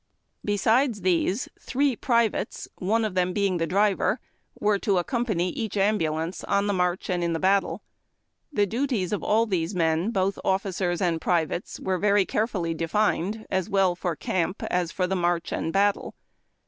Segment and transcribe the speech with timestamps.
[0.43, 4.19] Besides these, three privates, one of them being the driver,
[4.59, 7.83] were to accompany each ambulance on the march and in battle.
[8.51, 13.69] The duties of all these men, both officers and privates, were very carefully defined, as
[13.69, 16.15] well for camp as for the march and battle.